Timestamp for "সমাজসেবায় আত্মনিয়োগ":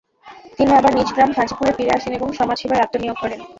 2.39-3.17